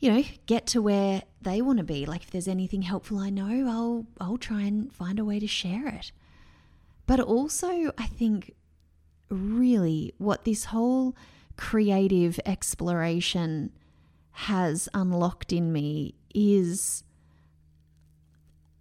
you 0.00 0.12
know 0.12 0.24
get 0.46 0.66
to 0.66 0.82
where 0.82 1.22
they 1.40 1.62
want 1.62 1.78
to 1.78 1.84
be 1.84 2.04
like 2.04 2.22
if 2.22 2.30
there's 2.30 2.48
anything 2.48 2.82
helpful 2.82 3.18
i 3.18 3.30
know 3.30 3.68
i'll 3.68 4.06
i'll 4.20 4.36
try 4.36 4.62
and 4.62 4.92
find 4.92 5.18
a 5.18 5.24
way 5.24 5.38
to 5.38 5.46
share 5.46 5.86
it 5.86 6.10
but 7.06 7.20
also 7.20 7.92
i 7.96 8.06
think 8.06 8.52
really 9.28 10.12
what 10.18 10.44
this 10.44 10.66
whole 10.66 11.14
creative 11.56 12.40
exploration 12.46 13.72
has 14.32 14.88
unlocked 14.94 15.52
in 15.52 15.72
me 15.72 16.14
is 16.34 17.04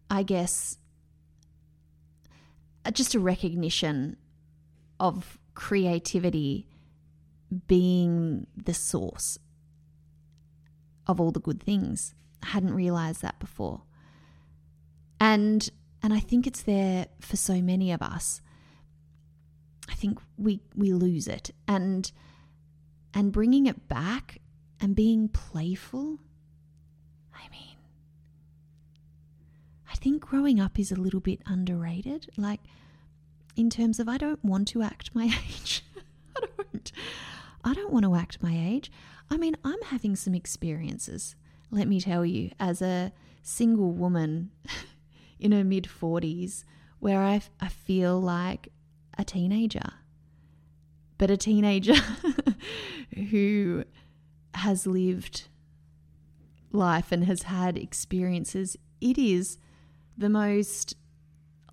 i 0.09 0.23
guess 0.23 0.77
just 2.93 3.13
a 3.13 3.19
recognition 3.19 4.15
of 4.99 5.37
creativity 5.53 6.67
being 7.67 8.47
the 8.55 8.73
source 8.73 9.37
of 11.07 11.19
all 11.19 11.31
the 11.31 11.39
good 11.39 11.61
things. 11.61 12.13
I 12.41 12.47
hadn't 12.47 12.73
realized 12.73 13.21
that 13.21 13.39
before. 13.39 13.81
And 15.19 15.69
and 16.03 16.13
I 16.13 16.19
think 16.19 16.47
it's 16.47 16.63
there 16.63 17.07
for 17.19 17.37
so 17.37 17.61
many 17.61 17.91
of 17.91 18.01
us. 18.01 18.41
I 19.89 19.93
think 19.93 20.19
we 20.37 20.61
we 20.75 20.93
lose 20.93 21.27
it 21.27 21.51
and 21.67 22.11
and 23.13 23.31
bringing 23.31 23.65
it 23.65 23.87
back 23.87 24.39
and 24.79 24.95
being 24.95 25.27
playful. 25.27 26.19
I 27.33 27.49
mean, 27.49 27.77
I 29.89 29.95
think 29.95 30.21
growing 30.21 30.59
up 30.59 30.79
is 30.79 30.91
a 30.91 30.99
little 30.99 31.19
bit 31.19 31.41
underrated. 31.45 32.29
Like 32.37 32.61
in 33.55 33.69
terms 33.69 33.99
of 33.99 34.07
I 34.07 34.17
don't 34.17 34.43
want 34.43 34.67
to 34.69 34.81
act 34.81 35.11
my 35.13 35.25
age. 35.47 35.83
I 36.35 36.45
don't. 36.57 36.91
I 37.63 37.73
don't 37.73 37.93
want 37.93 38.05
to 38.05 38.15
act 38.15 38.41
my 38.41 38.57
age. 38.57 38.91
I 39.29 39.37
mean, 39.37 39.55
I'm 39.63 39.81
having 39.83 40.15
some 40.15 40.33
experiences, 40.33 41.35
let 41.69 41.87
me 41.87 42.01
tell 42.01 42.25
you, 42.25 42.51
as 42.59 42.81
a 42.81 43.13
single 43.43 43.91
woman 43.91 44.51
in 45.39 45.51
her 45.51 45.63
mid 45.63 45.85
40s 45.85 46.63
where 46.99 47.21
I, 47.21 47.41
I 47.59 47.67
feel 47.67 48.19
like 48.19 48.69
a 49.17 49.23
teenager. 49.23 49.93
But 51.21 51.29
a 51.29 51.37
teenager 51.37 51.93
who 53.29 53.83
has 54.55 54.87
lived 54.87 55.49
life 56.71 57.11
and 57.11 57.25
has 57.25 57.43
had 57.43 57.77
experiences. 57.77 58.75
It 58.99 59.19
is 59.19 59.59
the 60.17 60.29
most 60.29 60.95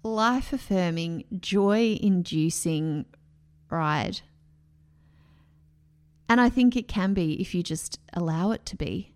life 0.02 0.52
affirming, 0.52 1.24
joy 1.40 1.96
inducing 1.98 3.06
ride. 3.70 4.20
And 6.28 6.42
I 6.42 6.50
think 6.50 6.76
it 6.76 6.86
can 6.86 7.14
be 7.14 7.40
if 7.40 7.54
you 7.54 7.62
just 7.62 7.98
allow 8.12 8.50
it 8.50 8.66
to 8.66 8.76
be. 8.76 9.14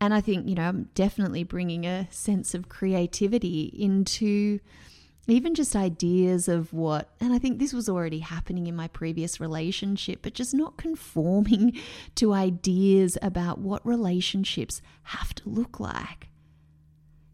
And 0.00 0.12
I 0.12 0.20
think, 0.20 0.48
you 0.48 0.56
know, 0.56 0.64
I'm 0.64 0.88
definitely 0.96 1.44
bringing 1.44 1.86
a 1.86 2.08
sense 2.10 2.52
of 2.52 2.68
creativity 2.68 3.70
into 3.78 4.58
even 5.30 5.54
just 5.54 5.76
ideas 5.76 6.48
of 6.48 6.72
what, 6.72 7.10
and 7.20 7.32
I 7.32 7.38
think 7.38 7.58
this 7.58 7.72
was 7.72 7.88
already 7.88 8.20
happening 8.20 8.66
in 8.66 8.74
my 8.74 8.88
previous 8.88 9.40
relationship, 9.40 10.20
but 10.22 10.34
just 10.34 10.54
not 10.54 10.76
conforming 10.76 11.78
to 12.16 12.32
ideas 12.32 13.18
about 13.20 13.58
what 13.58 13.84
relationships 13.86 14.80
have 15.04 15.34
to 15.34 15.48
look 15.48 15.78
like. 15.78 16.28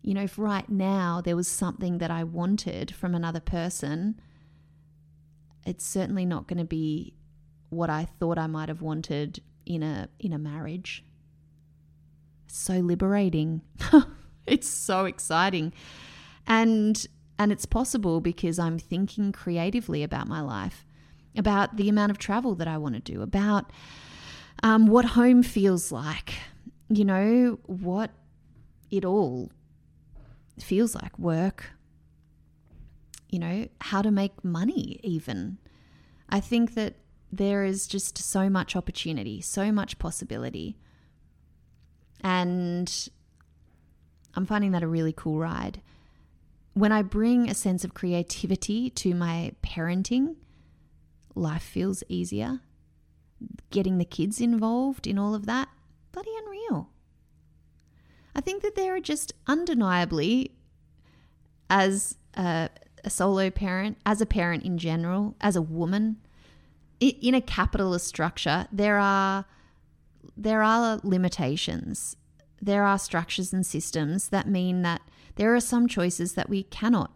You 0.03 0.15
know, 0.15 0.23
if 0.23 0.39
right 0.39 0.69
now 0.69 1.21
there 1.21 1.37
was 1.37 1.49
something 1.49 1.99
that 1.99 2.11
I 2.11 2.25
wanted 2.25 2.95
from 2.95 3.15
another 3.15 3.41
person, 3.41 4.21
it's 5.65 5.85
certainly 5.85 6.25
not 6.25 6.47
going 6.47 6.59
to 6.59 6.65
be 6.65 7.15
what 7.71 7.91
I 7.91 8.05
thought 8.05 8.39
I 8.39 8.47
might 8.47 8.69
have 8.69 8.83
wanted 8.83 9.43
in 9.65 9.83
a 9.83 10.09
in 10.21 10.33
a 10.33 10.39
marriage. 10.39 11.05
So 12.47 12.75
liberating. 12.75 13.63
it's 14.47 14.69
so 14.69 15.05
exciting. 15.05 15.73
And 16.47 17.05
and 17.39 17.53
it's 17.53 17.67
possible 17.67 18.21
because 18.21 18.59
I'm 18.59 18.79
thinking 18.79 19.33
creatively 19.33 20.03
about 20.03 20.29
my 20.29 20.41
life, 20.41 20.85
about 21.37 21.77
the 21.77 21.89
amount 21.89 22.11
of 22.11 22.19
travel 22.19 22.55
that 22.57 22.69
I 22.69 22.79
want 22.79 22.95
to 22.95 23.01
do, 23.01 23.23
about 23.23 23.71
um, 24.63 24.87
what 24.87 25.05
home 25.05 25.43
feels 25.43 25.93
like, 25.93 26.35
you 26.89 27.05
know, 27.05 27.59
what 27.67 28.11
it 28.91 29.05
all 29.05 29.51
feels 30.59 30.95
like 30.95 31.19
work, 31.19 31.71
you 33.29 33.39
know, 33.39 33.69
how 33.81 34.03
to 34.03 34.11
make 34.11 34.45
money, 34.45 35.01
even. 35.03 35.59
I 36.29 36.41
think 36.41 36.75
that 36.75 36.95
there 37.31 37.65
is 37.65 37.87
just 37.87 38.17
so 38.17 38.49
much 38.49 38.75
opportunity, 38.75 39.41
so 39.41 39.71
much 39.71 39.99
possibility. 39.99 40.79
And 42.23 43.11
I'm 44.35 44.47
finding 44.47 44.73
that 44.73 44.83
a 44.83 44.89
really 44.89 45.13
cool 45.13 45.39
ride. 45.39 45.83
When 46.77 46.93
I 46.93 47.01
bring 47.01 47.49
a 47.49 47.55
sense 47.55 47.85
of 47.85 47.95
creativity 47.95 48.91
to 48.91 49.15
my 49.15 49.53
parenting, 49.63 50.37
life 51.35 51.63
feels 51.63 52.03
easier. 52.07 52.61
Getting 53.71 53.97
the 53.97 54.05
kids 54.05 54.43
involved 54.43 55.07
in 55.07 55.19
all 55.19 55.35
of 55.35 55.47
that, 55.47 55.71
bloody 56.13 56.33
unreal. 56.37 56.91
I 58.35 58.43
think 58.43 58.63
that 58.63 58.77
there 58.77 58.95
are 58.95 59.01
just 59.01 59.33
undeniably, 59.47 60.55
as 61.71 62.19
a, 62.35 62.69
a 63.03 63.09
solo 63.09 63.49
parent, 63.49 63.97
as 64.05 64.21
a 64.21 64.27
parent 64.27 64.63
in 64.63 64.77
general, 64.77 65.35
as 65.41 65.57
a 65.57 65.63
woman, 65.63 66.19
in 67.01 67.35
a 67.35 67.41
capitalist 67.41 68.07
structure, 68.07 68.69
there 68.71 68.99
are 68.99 69.47
there 70.37 70.63
are 70.63 71.01
limitations. 71.03 72.17
There 72.61 72.85
are 72.85 72.99
structures 72.99 73.55
and 73.55 73.65
systems 73.65 74.29
that 74.29 74.47
mean 74.47 74.83
that 74.83 75.01
there 75.37 75.55
are 75.55 75.61
some 75.61 75.87
choices 75.87 76.35
that 76.35 76.49
we 76.49 76.65
cannot, 76.65 77.13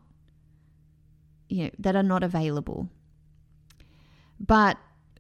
you 1.49 1.65
know, 1.65 1.71
that 1.79 1.97
are 1.97 2.03
not 2.03 2.23
available. 2.23 2.89
But 4.39 4.79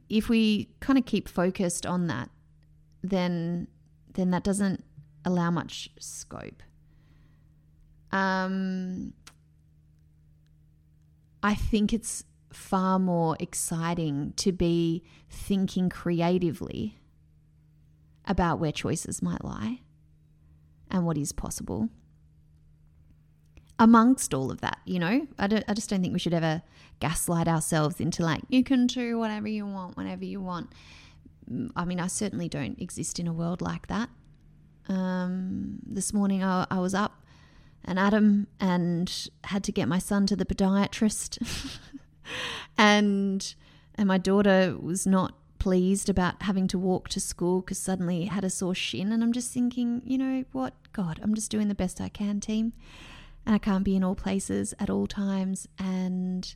if 0.08 0.28
we 0.28 0.70
kind 0.80 0.98
of 0.98 1.04
keep 1.04 1.28
focused 1.28 1.84
on 1.84 2.06
that, 2.06 2.30
then 3.02 3.68
then 4.14 4.30
that 4.30 4.44
doesn't 4.44 4.84
allow 5.24 5.50
much 5.50 5.88
scope. 5.98 6.62
Um, 8.12 9.12
I 11.42 11.54
think 11.54 11.92
it's 11.92 12.24
far 12.52 12.98
more 12.98 13.36
exciting 13.38 14.32
to 14.36 14.50
be 14.52 15.04
thinking 15.28 15.88
creatively 15.88 16.98
about 18.26 18.58
where 18.58 18.72
choices 18.72 19.22
might 19.22 19.44
lie 19.44 19.80
and 20.90 21.06
what 21.06 21.16
is 21.16 21.32
possible. 21.32 21.88
Amongst 23.80 24.34
all 24.34 24.50
of 24.50 24.60
that, 24.60 24.78
you 24.84 24.98
know, 24.98 25.26
I, 25.38 25.46
don't, 25.46 25.64
I 25.66 25.72
just 25.72 25.88
don't 25.88 26.02
think 26.02 26.12
we 26.12 26.18
should 26.18 26.34
ever 26.34 26.62
gaslight 27.00 27.48
ourselves 27.48 27.98
into 27.98 28.22
like, 28.22 28.42
you 28.48 28.62
can 28.62 28.86
do 28.86 29.18
whatever 29.18 29.48
you 29.48 29.66
want, 29.66 29.96
whenever 29.96 30.24
you 30.24 30.40
want. 30.40 30.70
I 31.74 31.84
mean, 31.86 31.98
I 31.98 32.06
certainly 32.06 32.48
don't 32.48 32.78
exist 32.80 33.18
in 33.18 33.26
a 33.26 33.32
world 33.32 33.62
like 33.62 33.88
that. 33.88 34.10
Um, 34.88 35.78
this 35.86 36.12
morning 36.12 36.44
I, 36.44 36.66
I 36.70 36.78
was 36.78 36.94
up 36.94 37.24
and 37.84 37.98
Adam 37.98 38.46
and 38.60 39.30
had 39.44 39.64
to 39.64 39.72
get 39.72 39.88
my 39.88 39.98
son 39.98 40.26
to 40.26 40.36
the 40.36 40.44
podiatrist. 40.44 41.42
and 42.78 43.54
and 43.94 44.08
my 44.08 44.18
daughter 44.18 44.76
was 44.80 45.06
not 45.06 45.34
pleased 45.58 46.08
about 46.08 46.42
having 46.42 46.66
to 46.68 46.78
walk 46.78 47.08
to 47.10 47.20
school 47.20 47.60
because 47.60 47.78
suddenly 47.78 48.24
had 48.26 48.44
a 48.44 48.50
sore 48.50 48.74
shin 48.74 49.12
and 49.12 49.22
I'm 49.22 49.32
just 49.32 49.52
thinking, 49.52 50.02
you 50.04 50.18
know 50.18 50.44
what? 50.52 50.74
God, 50.92 51.20
I'm 51.22 51.34
just 51.34 51.50
doing 51.50 51.68
the 51.68 51.74
best 51.74 52.00
I 52.00 52.08
can, 52.08 52.40
team. 52.40 52.72
And 53.46 53.54
I 53.54 53.58
can't 53.58 53.84
be 53.84 53.96
in 53.96 54.04
all 54.04 54.14
places 54.14 54.74
at 54.78 54.90
all 54.90 55.06
times 55.06 55.66
and 55.78 56.54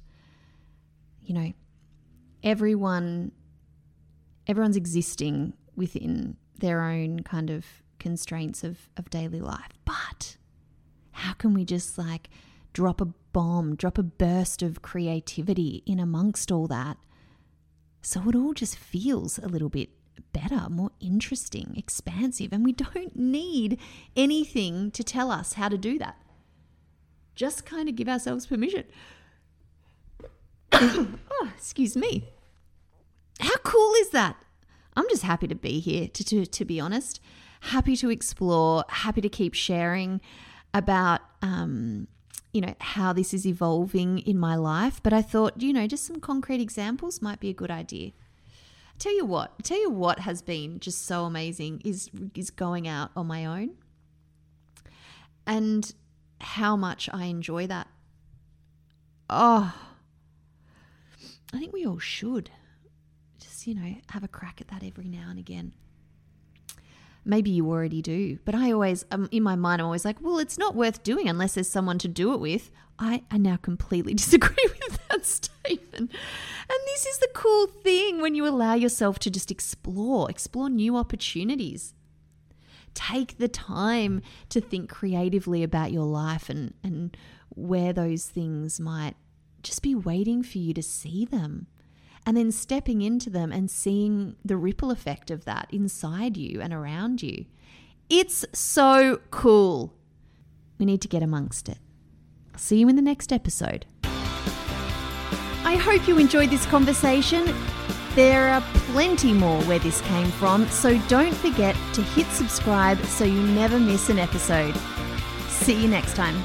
you 1.23 1.35
know, 1.35 1.53
everyone 2.43 3.33
everyone's 4.47 4.77
existing 4.77 5.55
within 5.75 6.37
their 6.59 6.83
own 6.83 7.21
kind 7.21 7.51
of 7.51 7.65
constraints 7.99 8.63
of, 8.63 8.91
of 8.97 9.09
daily 9.09 9.41
life. 9.41 9.73
But 9.85 10.37
how 11.13 11.33
can 11.33 11.55
we 11.55 11.65
just 11.65 11.97
like 11.97 12.29
drop 12.75 13.01
a 13.01 13.07
bomb, 13.33 13.77
drop 13.77 13.97
a 13.97 14.03
burst 14.03 14.63
of 14.63 14.83
creativity 14.83 15.83
in 15.87 15.99
amongst 15.99 16.53
all 16.53 16.67
that? 16.69 16.99
So 18.03 18.29
it 18.29 18.35
all 18.35 18.53
just 18.53 18.77
feels 18.77 19.39
a 19.39 19.49
little 19.49 19.71
bit 19.71 19.89
better, 20.33 20.69
more 20.69 20.91
interesting, 21.01 21.73
expansive, 21.77 22.53
and 22.53 22.65
we 22.65 22.73
don't 22.73 23.17
need 23.17 23.79
anything 24.15 24.91
to 24.91 25.03
tell 25.03 25.31
us 25.31 25.55
how 25.55 25.71
to 25.71 25.79
do 25.79 25.99
that. 25.99 26.19
Just 27.35 27.65
kind 27.65 27.89
of 27.89 27.97
give 27.97 28.09
ourselves 28.09 28.47
permission. 28.47 28.85
oh, 30.73 31.51
excuse 31.57 31.97
me. 31.97 32.29
How 33.41 33.57
cool 33.59 33.93
is 33.95 34.11
that? 34.11 34.37
I'm 34.97 35.09
just 35.09 35.25
happy 35.25 35.49
to 35.49 35.55
be 35.55 35.81
here, 35.81 36.09
to, 36.09 36.25
to, 36.25 36.47
to 36.47 36.65
be 36.65 36.79
honest 36.79 37.21
happy 37.65 37.97
to 37.97 38.11
explore, 38.11 38.85
happy 38.89 39.21
to 39.23 39.29
keep 39.29 39.55
sharing 39.55 40.21
about, 40.75 41.21
um, 41.41 42.07
you 42.53 42.61
know, 42.61 42.75
how 42.81 43.13
this 43.13 43.33
is 43.33 43.47
evolving 43.47 44.19
in 44.21 44.39
my 44.39 44.55
life. 44.55 45.03
But 45.03 45.13
I 45.13 45.23
thought, 45.23 45.61
you 45.63 45.73
know, 45.73 45.87
just 45.87 46.07
some 46.07 46.21
concrete 46.21 46.61
examples 46.61 47.23
might 47.23 47.41
be 47.41 47.49
a 47.49 47.55
good 47.55 47.71
idea. 47.71 48.13
Tell 48.99 49.15
you 49.17 49.25
what, 49.25 49.65
tell 49.65 49.81
you 49.81 49.91
what 49.91 50.21
has 50.21 50.43
been 50.43 50.79
just 50.79 51.05
so 51.05 51.25
amazing 51.25 51.83
is 51.85 52.11
is 52.35 52.51
going 52.51 52.87
out 52.87 53.11
on 53.17 53.27
my 53.27 53.45
own, 53.45 53.71
and 55.49 55.93
how 56.45 56.77
much 56.77 57.09
I 57.13 57.25
enjoy 57.25 57.67
that. 57.67 57.89
Oh, 59.29 59.75
I 61.53 61.59
think 61.59 61.73
we 61.73 61.87
all 61.87 61.99
should 61.99 62.51
just 63.41 63.67
you 63.67 63.75
know 63.75 63.95
have 64.11 64.25
a 64.25 64.29
crack 64.29 64.61
at 64.61 64.69
that 64.69 64.83
every 64.85 65.09
now 65.09 65.27
and 65.31 65.39
again. 65.39 65.73
Maybe 67.27 67.51
you 67.51 67.71
already 67.71 68.03
do, 68.03 68.39
but 68.45 68.55
I 68.55 68.71
always, 68.71 69.07
um, 69.11 69.31
in 69.33 69.43
my 69.43 69.57
mind, 69.57 69.81
I'm 69.81 69.87
always 69.87 70.05
like, 70.05 70.21
well, 70.21 70.39
it's 70.39 70.59
not 70.59 70.75
worth 70.75 71.03
doing 71.03 71.27
unless 71.27 71.55
there's 71.55 71.71
someone 71.71 71.99
to 72.01 72.09
do 72.09 72.35
it 72.35 72.41
with. 72.41 72.71
I, 72.99 73.23
I 73.31 73.39
now 73.39 73.57
completely 73.57 74.13
disagree 74.23 74.69
with 74.69 74.99
that 75.09 75.25
statement. 75.27 76.11
And 76.11 76.79
this 76.87 77.07
is 77.07 77.19
the 77.19 77.31
cool 77.33 77.67
thing 77.67 78.21
when 78.21 78.35
you 78.35 78.47
allow 78.47 78.75
yourself 78.75 79.19
to 79.21 79.31
just 79.31 79.51
explore, 79.51 80.31
explore 80.31 80.69
new 80.69 80.97
opportunities. 80.99 81.95
Take 82.95 83.39
the 83.39 83.49
time 83.49 84.23
to 84.49 84.61
think 84.61 84.89
creatively 84.89 85.63
about 85.63 85.93
your 85.93 86.05
life 86.05 86.49
and, 86.49 86.75
and 86.83 87.17
where 87.51 87.93
those 87.93 88.27
things 88.27 88.81
might 88.81 89.15
just 89.63 89.83
be 89.83 89.95
waiting 89.95 90.43
for 90.43 90.59
you 90.59 90.73
to 90.75 90.83
see 90.83 91.25
them 91.25 91.67
and 92.27 92.37
then 92.37 92.53
stepping 92.53 93.03
into 93.03 93.29
them 93.31 93.53
and 93.53 93.71
seeing 93.71 94.37
the 94.45 94.57
ripple 94.57 94.91
effect 94.91 95.31
of 95.31 95.45
that 95.45 95.69
inside 95.71 96.37
you 96.37 96.61
and 96.61 96.73
around 96.73 97.23
you. 97.23 97.45
It's 98.09 98.45
so 98.53 99.21
cool. 99.31 99.95
We 100.79 100.87
need 100.87 101.03
to 101.03 101.09
get 101.09 101.23
amongst 101.23 101.69
it. 101.69 101.79
See 102.57 102.79
you 102.79 102.89
in 102.89 102.97
the 102.97 103.03
next 103.03 103.33
episode. 103.33 103.87
I 104.05 105.77
hope 105.77 106.07
you 106.07 106.19
enjoyed 106.19 106.51
this 106.51 106.67
conversation. 106.67 107.53
There 108.15 108.49
are 108.49 108.61
plenty 108.93 109.33
more 109.33 109.61
where 109.65 109.81
this 109.81 110.01
came 110.03 110.29
from, 110.29 110.69
so 110.69 110.97
don't 111.09 111.35
forget 111.35 111.75
to 111.95 112.03
hit 112.03 112.27
subscribe 112.29 113.05
so 113.07 113.25
you 113.25 113.43
never 113.43 113.81
miss 113.81 114.09
an 114.09 114.21
episode. 114.21 114.77
See 115.49 115.83
you 115.83 115.89
next 115.89 116.15
time. 116.15 116.41